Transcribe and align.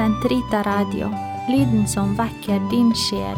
Sentrita 0.00 0.62
Radio, 0.64 1.10
lyden 1.52 1.88
som 1.88 2.14
vekker 2.16 2.60
din 2.70 2.88
sjel. 2.96 3.36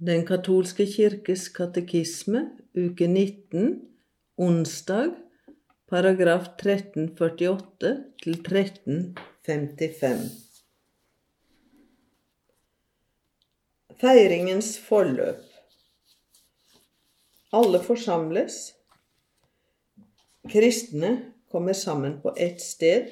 Den 0.00 0.24
katolske 0.24 0.86
kirkes 0.88 1.52
katekisme, 1.52 2.40
uke 2.72 3.04
19, 3.04 3.82
onsdag, 4.40 5.12
paragraf 5.92 6.46
1348 6.56 7.92
til 8.22 8.38
1355. 8.40 10.24
Feiringens 14.00 14.72
forløp. 14.88 15.44
Alle 17.52 17.82
forsamles. 17.84 18.83
Kristne 20.48 21.32
kommer 21.50 21.72
sammen 21.72 22.20
på 22.20 22.34
ett 22.36 22.60
sted 22.60 23.08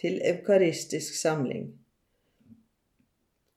til 0.00 0.20
eukaristisk 0.24 1.14
samling. 1.14 1.70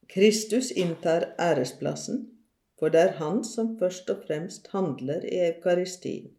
Kristus 0.08 0.72
inntar 0.72 1.32
æresplassen 1.40 2.36
for 2.80 2.92
det 2.92 3.02
er 3.02 3.14
han 3.20 3.44
som 3.48 3.76
først 3.80 4.10
og 4.12 4.24
fremst 4.28 4.68
handler 4.74 5.24
i 5.26 5.40
eukaristien. 5.48 6.32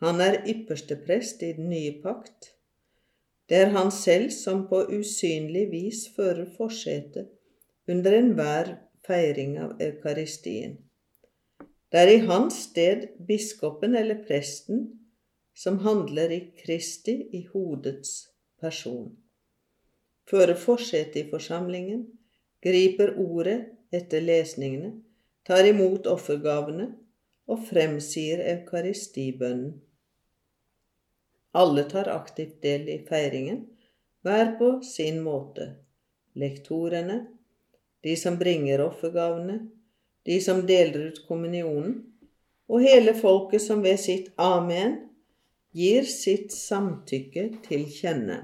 Han 0.00 0.20
er 0.24 0.40
ypperste 0.48 0.96
prest 1.06 1.42
i 1.44 1.52
den 1.52 1.68
nye 1.70 1.98
pakt. 2.02 2.54
Det 3.48 3.56
er 3.56 3.74
han 3.74 3.90
selv 3.92 4.30
som 4.30 4.64
på 4.68 4.86
usynlig 4.96 5.66
vis 5.70 6.06
fører 6.16 6.46
forsetet 6.56 7.28
under 7.88 8.16
enhver 8.16 8.76
feiring 9.06 9.58
av 9.60 9.74
eukaristien. 9.82 10.78
Det 11.92 12.00
er 12.00 12.12
i 12.14 12.22
hans 12.24 12.62
sted 12.70 13.08
biskopen 13.26 13.96
eller 13.98 14.22
presten 14.26 14.86
som 15.60 15.78
handler 15.78 16.32
i 16.32 16.40
Kristi 16.64 17.28
i 17.32 17.48
hodets 17.52 18.28
person. 18.60 19.16
Fører 20.30 20.54
forsetet 20.54 21.16
i 21.16 21.24
forsamlingen, 21.28 22.06
griper 22.64 23.12
ordet 23.20 23.58
etter 23.92 24.24
lesningene, 24.24 24.94
tar 25.44 25.68
imot 25.68 26.08
offergavene 26.08 26.86
og 27.50 27.60
fremsier 27.68 28.40
eukaristibønnen. 28.54 29.74
Alle 31.60 31.84
tar 31.92 32.08
aktivt 32.14 32.62
del 32.64 32.88
i 32.88 32.96
feiringen, 33.04 33.60
hver 34.24 34.54
på 34.56 34.70
sin 34.86 35.20
måte. 35.20 35.68
Lektorene, 36.40 37.18
de 38.00 38.16
som 38.16 38.40
bringer 38.40 38.80
offergavene, 38.86 39.60
de 40.24 40.40
som 40.40 40.64
deler 40.64 41.10
ut 41.10 41.22
kommunionen, 41.28 42.00
og 42.70 42.88
hele 42.88 43.12
folket 43.18 43.60
som 43.66 43.84
ved 43.84 44.00
sitt 44.00 44.32
amen 44.40 45.09
gir 45.76 46.06
sitt 46.08 46.54
samtykke 46.54 47.44
til 47.66 47.84
kjenne. 47.90 48.40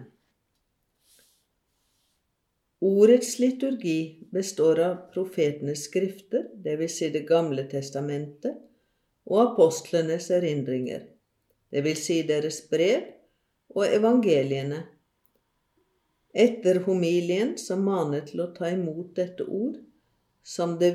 Ordets 2.86 3.38
liturgi 3.40 4.26
består 4.30 4.80
av 4.84 4.96
profetenes 5.14 5.86
skrifter, 5.88 6.50
dvs. 6.52 6.98
Si 6.98 7.08
Det 7.10 7.24
gamle 7.28 7.64
testamentet, 7.70 8.60
og 9.26 9.40
apostlenes 9.42 10.28
erindringer, 10.30 11.08
dvs. 11.72 12.04
Si 12.04 12.20
deres 12.28 12.60
brev 12.70 13.08
og 13.74 13.88
evangeliene. 13.88 14.84
Etter 16.36 16.82
homilien, 16.84 17.56
som 17.58 17.82
maner 17.82 18.26
til 18.28 18.44
å 18.44 18.52
ta 18.54 18.68
imot 18.70 19.14
dette 19.16 19.48
ord 19.48 19.80
som 20.46 20.78
det, 20.78 20.92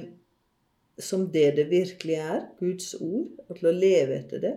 som 0.97 1.25
det 1.31 1.49
det 1.57 1.65
virkelig 1.71 2.15
er, 2.15 2.43
Guds 2.59 2.93
ord, 3.01 3.33
og 3.49 3.57
til 3.57 3.67
å 3.67 3.73
leve 3.75 4.21
etter 4.21 4.43
det, 4.45 4.53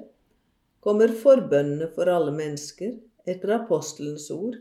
kommer 0.85 1.13
forbønnene 1.25 1.89
for 1.97 2.13
alle 2.13 2.35
mennesker 2.37 2.95
etter 3.31 3.57
apostelens 3.57 4.29
ord 4.35 4.61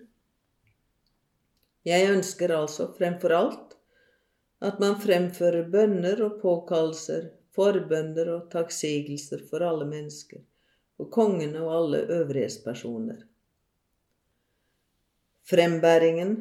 jeg 1.84 2.08
ønsker 2.14 2.54
altså 2.56 2.88
fremfor 2.96 3.34
alt 3.36 3.74
at 4.64 4.80
man 4.80 4.96
fremfører 5.04 5.66
bønner 5.72 6.22
og 6.24 6.38
påkallelser, 6.40 7.26
forbønner 7.52 8.30
og 8.32 8.46
takksigelser 8.54 9.44
for 9.50 9.66
alle 9.68 9.84
mennesker, 9.90 10.40
for 10.96 11.12
kongene 11.12 11.60
og 11.60 11.74
alle 11.76 12.00
øvrighetspersoner. 12.22 13.20
Frembæringen 15.44 16.38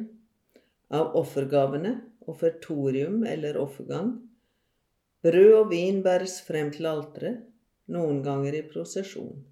av 0.95 1.17
offergavene, 1.19 1.97
offertorium 2.31 3.25
eller 3.27 3.59
offergang, 3.59 4.13
brød 5.27 5.53
og 5.57 5.71
vin 5.75 5.99
bæres 6.05 6.39
frem 6.47 6.71
til 6.71 6.87
alteret, 6.87 7.43
noen 7.91 8.23
ganger 8.23 8.55
i 8.55 8.63
prosesjon. 8.71 9.43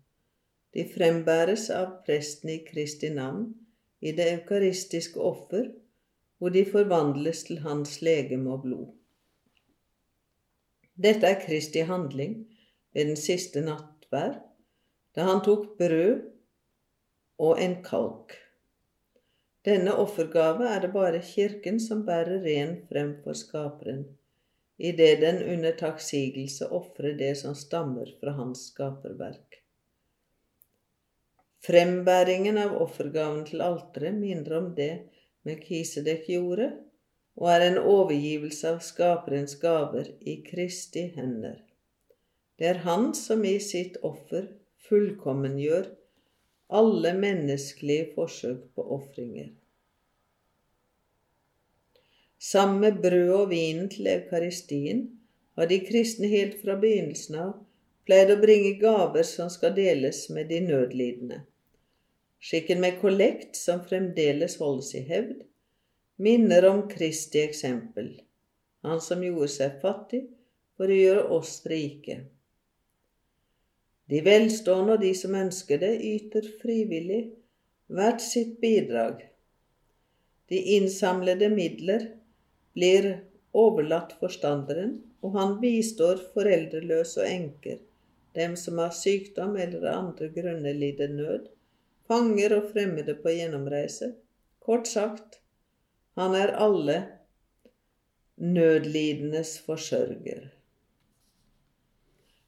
De 0.74 0.86
frembæres 0.88 1.70
av 1.76 1.98
presten 2.06 2.54
i 2.54 2.62
Kristi 2.64 3.10
navn 3.12 3.50
i 4.00 4.14
det 4.16 4.28
eukaristiske 4.38 5.20
offer 5.20 5.68
hvor 6.40 6.54
de 6.56 6.64
forvandles 6.66 7.44
til 7.50 7.60
hans 7.66 8.00
legeme 8.02 8.54
og 8.56 8.64
blod. 8.64 8.88
Dette 11.02 11.28
er 11.28 11.42
Kristi 11.44 11.84
handling 11.86 12.40
ved 12.94 13.12
den 13.12 13.20
siste 13.20 13.62
nattverd, 13.66 14.40
da 15.16 15.28
han 15.28 15.44
tok 15.46 15.76
brød 15.78 16.24
og 17.42 17.62
en 17.62 17.78
kalk. 17.84 18.36
Denne 19.66 19.94
offergave 20.02 20.66
er 20.72 20.82
det 20.82 20.92
bare 20.94 21.22
Kirken 21.26 21.80
som 21.80 22.06
bærer 22.06 22.42
ren 22.46 22.78
frem 22.90 23.16
for 23.24 23.38
Skaperen, 23.38 24.06
idet 24.80 25.22
den 25.22 25.44
under 25.54 25.76
takksigelse 25.78 26.72
ofrer 26.74 27.18
det 27.18 27.36
som 27.38 27.56
stammer 27.56 28.10
fra 28.22 28.34
hans 28.40 28.72
skaperverk. 28.72 29.61
Frembæringen 31.62 32.58
av 32.58 32.74
offergaven 32.82 33.44
til 33.46 33.62
alteret 33.62 34.16
minner 34.18 34.56
om 34.58 34.72
det 34.78 34.94
Melkisedek 35.46 36.26
gjorde, 36.30 36.72
og 37.38 37.52
er 37.54 37.66
en 37.68 37.78
overgivelse 37.82 38.72
av 38.72 38.80
Skaperens 38.86 39.54
gaver 39.62 40.10
i 40.26 40.40
Kristi 40.48 41.08
hender. 41.16 41.60
Det 42.58 42.68
er 42.72 42.82
Han 42.86 43.12
som 43.18 43.46
i 43.46 43.60
sitt 43.62 44.00
offer 44.06 44.48
fullkommengjør 44.88 45.88
alle 46.82 47.14
menneskelige 47.18 48.10
forsøk 48.16 48.64
på 48.76 48.86
ofringer. 48.98 49.52
Sammen 52.42 52.80
med 52.82 53.02
brød 53.06 53.34
og 53.36 53.50
vinen 53.54 53.90
til 53.90 54.10
eukaristien 54.10 55.04
har 55.58 55.70
de 55.70 55.78
kristne 55.86 56.30
helt 56.32 56.58
fra 56.64 56.74
begynnelsen 56.82 57.38
av 57.38 57.54
pleid 58.10 58.34
å 58.34 58.40
bringe 58.42 58.74
gaver 58.82 59.28
som 59.28 59.50
skal 59.54 59.76
deles 59.78 60.24
med 60.34 60.50
de 60.50 60.62
nødlidende. 60.66 61.44
Skikken 62.42 62.82
med 62.82 62.98
kollekt, 63.02 63.56
som 63.56 63.84
fremdeles 63.86 64.58
holdes 64.58 64.96
i 64.98 65.04
hevd, 65.06 65.44
minner 66.22 66.66
om 66.66 66.88
Kristi 66.90 67.44
eksempel, 67.46 68.16
han 68.82 69.02
som 69.02 69.22
gjorde 69.22 69.50
seg 69.54 69.76
fattig 69.84 70.24
for 70.78 70.90
å 70.90 70.98
gjøre 70.98 71.28
oss 71.38 71.60
rike. 71.70 72.18
De 74.10 74.24
velstående 74.26 74.98
og 74.98 75.06
de 75.06 75.14
som 75.16 75.38
ønsker 75.38 75.84
det, 75.86 75.92
yter 76.02 76.50
frivillig 76.64 77.22
hvert 77.94 78.26
sitt 78.26 78.58
bidrag. 78.64 79.22
De 80.50 80.58
innsamlede 80.80 81.48
midler 81.54 82.10
blir 82.74 83.14
overlatt 83.54 84.18
forstanderen, 84.20 84.98
og 85.22 85.38
han 85.38 85.58
bistår 85.62 86.26
foreldreløse 86.34 87.22
og 87.22 87.30
enker, 87.30 87.80
dem 88.34 88.58
som 88.58 88.82
har 88.82 88.94
sykdom 88.98 89.56
eller 89.62 89.92
andre 89.94 90.34
grunner 90.34 90.74
lider 90.74 91.12
nød, 91.14 91.52
fanger 92.12 92.58
og 92.58 92.72
fremmede 92.74 93.16
på 93.24 93.32
gjennomreise. 93.32 94.14
Kort 94.60 94.88
sagt, 94.88 95.40
han 96.20 96.36
er 96.36 96.52
alle 96.60 96.98
nødlidendes 98.36 99.60
forsørger. 99.66 100.50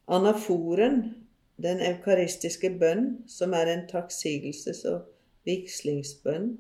Anaforen, 0.08 1.00
den 1.64 1.80
eukaristiske 1.80 2.74
bønn, 2.80 3.24
som 3.28 3.54
er 3.54 3.72
en 3.72 3.86
takksigelses- 3.88 4.84
og 4.90 5.08
vigslingsbønn, 5.48 6.58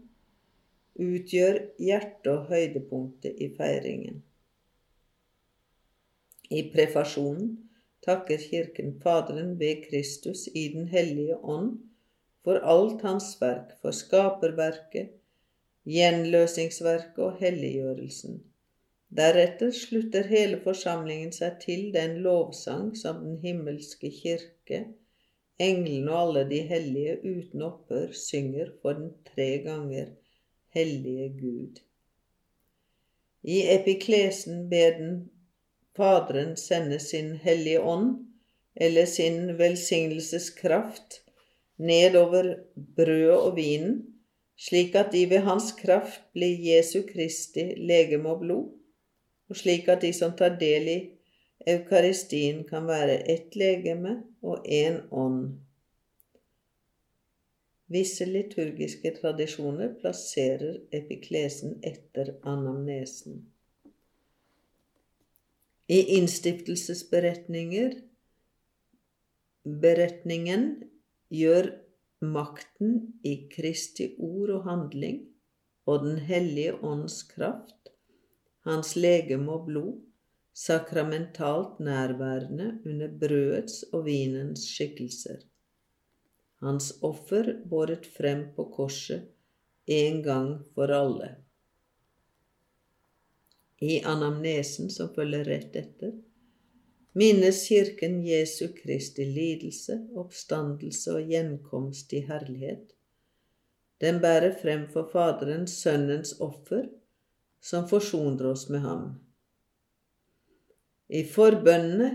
utgjør 0.95 1.59
hjertet 1.79 2.31
og 2.31 2.45
høydepunktet 2.53 3.35
i 3.41 3.49
feiringen. 3.57 4.21
I 6.51 6.69
prefasjonen 6.71 7.57
takker 8.05 8.37
Kirken 8.37 8.99
Faderen 9.01 9.57
ved 9.59 9.89
Kristus 9.89 10.47
i 10.55 10.69
Den 10.75 10.87
hellige 10.87 11.37
ånd 11.43 11.79
for 12.43 12.59
alt 12.75 13.01
hans 13.07 13.35
verk, 13.41 13.75
for 13.81 13.95
skaperverket, 13.95 15.13
gjenløsningsverket 15.87 17.21
og 17.23 17.37
helliggjørelsen. 17.39 18.41
Deretter 19.13 19.71
slutter 19.75 20.27
hele 20.27 20.59
forsamlingen 20.63 21.31
seg 21.35 21.59
til 21.61 21.89
den 21.93 22.17
lovsang 22.25 22.93
som 22.97 23.21
den 23.23 23.37
himmelske 23.43 24.09
kirke, 24.11 24.83
englene 25.61 26.11
og 26.11 26.19
alle 26.21 26.45
de 26.49 26.61
hellige 26.67 27.19
uten 27.23 27.65
opphør 27.67 28.15
synger 28.17 28.73
for 28.81 28.97
den 28.97 29.13
tre 29.29 29.49
ganger 29.65 30.09
hellige 30.73 31.29
Gud. 31.39 31.83
I 33.43 33.61
epiklesen 33.75 34.67
ber 34.71 34.97
den 34.97 35.15
Faderen 35.95 36.57
sende 36.57 36.99
sin 36.99 37.35
hellige 37.35 37.81
ånd, 37.81 38.25
eller 38.75 39.05
sin 39.05 39.57
velsignelseskraft, 39.57 41.22
nedover 41.77 42.55
brødet 42.95 43.37
og 43.37 43.55
vinen, 43.55 43.99
slik 44.57 44.95
at 44.95 45.11
de 45.13 45.25
ved 45.29 45.45
hans 45.47 45.71
kraft 45.79 46.21
blir 46.33 46.59
Jesu 46.61 47.01
Kristi 47.07 47.73
legeme 47.77 48.29
og 48.29 48.39
blod, 48.39 48.69
og 49.49 49.57
slik 49.57 49.87
at 49.87 50.01
de 50.01 50.13
som 50.13 50.35
tar 50.37 50.57
del 50.59 50.87
i 50.87 50.99
Eukaristien, 51.67 52.63
kan 52.67 52.87
være 52.87 53.21
ett 53.31 53.55
legeme 53.55 54.23
og 54.41 54.65
én 54.67 54.99
ånd. 55.11 55.59
Visse 57.87 58.25
liturgiske 58.25 59.11
tradisjoner 59.21 59.93
plasserer 60.01 60.79
epiklesen 60.91 61.77
etter 61.83 62.33
anamnesen. 62.43 63.43
I 65.87 65.99
innstiftelsesberetninger 66.17 67.95
beretningen 69.63 70.83
gjør 71.33 71.69
makten 72.23 72.97
i 73.25 73.35
Kristi 73.51 74.13
ord 74.21 74.51
og 74.57 74.67
handling 74.69 75.21
og 75.89 76.05
Den 76.05 76.19
hellige 76.23 76.77
ånds 76.85 77.23
kraft, 77.27 77.89
hans 78.63 78.93
legeme 78.95 79.51
og 79.51 79.65
blod, 79.67 79.95
sakramentalt 80.53 81.79
nærværende 81.83 82.69
under 82.85 83.09
brødets 83.19 83.81
og 83.91 84.05
vinens 84.05 84.63
skikkelser. 84.69 85.41
Hans 86.63 86.93
offer 87.03 87.49
båret 87.67 88.05
frem 88.07 88.45
på 88.55 88.69
korset 88.71 89.25
en 89.91 90.21
gang 90.23 90.53
for 90.75 90.93
alle. 90.95 91.33
I 93.83 93.99
anamnesen 94.07 94.87
som 94.93 95.09
følger 95.11 95.43
rett 95.49 95.75
etter, 95.75 96.13
minnes 97.13 97.67
Kirken 97.67 98.21
Jesu 98.25 98.67
Kristi 98.73 99.25
lidelse, 99.25 99.99
oppstandelse 100.17 101.13
og 101.13 101.29
gjenkomst 101.29 102.13
i 102.13 102.23
herlighet. 102.27 102.93
Den 104.01 104.19
bærer 104.21 104.55
frem 104.61 104.87
for 104.91 105.09
Faderen 105.11 105.67
Sønnens 105.67 106.33
offer, 106.41 106.87
som 107.61 107.87
forsoner 107.87 108.49
oss 108.49 108.67
med 108.69 108.81
ham. 108.83 109.03
I 111.09 111.21
forbønnene 111.29 112.09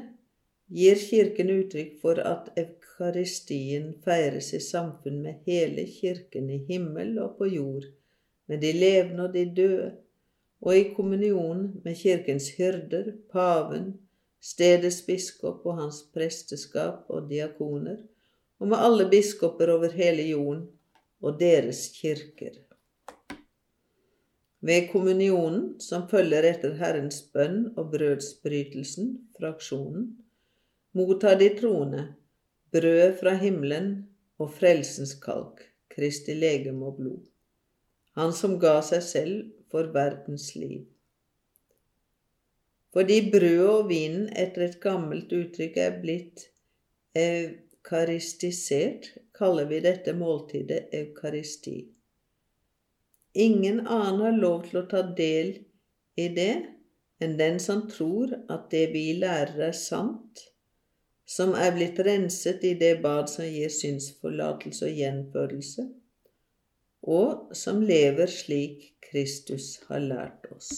gir 0.75 0.99
Kirken 1.01 1.53
uttrykk 1.55 1.94
for 2.03 2.19
at 2.21 2.51
eukaristien 2.59 3.93
feires 4.05 4.51
i 4.53 4.61
samfunn 4.61 5.23
med 5.23 5.47
hele 5.47 5.87
Kirken 5.87 6.51
i 6.51 6.59
himmel 6.69 7.15
og 7.23 7.39
på 7.39 7.47
jord, 7.47 7.87
med 8.49 8.61
de 8.61 8.73
levende 8.73 9.29
og 9.29 9.35
de 9.35 9.47
døde, 9.56 9.89
og 10.61 10.77
i 10.77 10.91
kommunion 10.97 11.81
med 11.85 11.94
Kirkens 11.94 12.51
hyrder, 12.59 13.12
paven, 13.33 13.94
stedets 14.40 15.00
biskop 15.06 15.67
og 15.67 15.81
hans 15.81 16.02
presteskap 16.14 17.08
og 17.11 17.29
diakoner, 17.31 17.99
og 18.58 18.70
med 18.70 18.82
alle 18.82 19.08
biskoper 19.11 19.70
over 19.75 19.93
hele 19.94 20.25
jorden 20.31 20.64
og 21.23 21.38
deres 21.40 21.88
kirker. 21.94 22.56
Ved 24.61 24.88
kommunionen, 24.90 25.76
som 25.81 26.08
følger 26.11 26.49
etter 26.49 26.75
Herrens 26.81 27.20
bønn 27.35 27.69
og 27.79 27.93
brødsbrytelsen, 27.93 29.12
fraksjonen, 29.38 30.08
mottar 30.99 31.38
de 31.38 31.52
troende 31.61 32.08
brød 32.75 33.19
fra 33.20 33.37
himmelen 33.38 33.93
og 34.38 34.50
frelsens 34.58 35.14
kalk, 35.23 35.62
Kristi 35.94 36.34
legeme 36.34 36.87
og 36.87 36.99
blod, 36.99 37.23
Han 38.19 38.32
som 38.34 38.58
ga 38.58 38.81
seg 38.82 39.02
selv 39.02 39.34
for 39.70 39.93
verdens 39.94 40.50
liv. 40.58 40.82
Fordi 42.94 43.31
brødet 43.31 43.69
og 43.69 43.88
vinen 43.90 44.29
etter 44.32 44.62
et 44.64 44.81
gammelt 44.81 45.32
uttrykk 45.35 45.76
er 45.82 46.00
blitt 46.02 46.46
eukaristisert, 47.19 49.11
kaller 49.38 49.69
vi 49.70 49.81
dette 49.85 50.12
måltidet 50.17 50.88
eukaristi. 50.96 51.79
Ingen 53.38 53.87
annen 53.87 54.20
har 54.25 54.37
lov 54.40 54.64
til 54.67 54.81
å 54.81 54.88
ta 54.90 55.02
del 55.20 55.52
i 56.19 56.29
det 56.35 56.55
enn 57.23 57.37
den 57.38 57.58
som 57.62 57.85
tror 57.90 58.32
at 58.49 58.70
det 58.73 58.87
vi 58.94 59.12
lærer 59.20 59.69
er 59.69 59.76
sant, 59.76 60.43
som 61.29 61.52
er 61.58 61.75
blitt 61.76 61.99
renset 62.06 62.64
i 62.64 62.75
det 62.81 62.94
bad 63.05 63.29
som 63.31 63.44
gir 63.44 63.73
synsforlatelse 63.75 64.87
og 64.88 65.00
gjenfødelse, 65.02 65.84
og 67.08 67.55
som 67.56 67.82
lever 67.84 68.31
slik 68.32 68.94
Kristus 69.11 69.76
har 69.88 70.00
lært 70.05 70.49
oss. 70.55 70.70